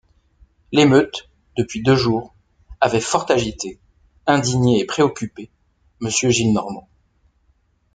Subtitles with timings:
[0.71, 1.29] L’émeute,
[1.59, 2.33] depuis deux jours,
[2.79, 3.77] avait fort agité,
[4.25, 5.51] indigné et préoccupé
[5.99, 6.89] Monsieur Gillenormand.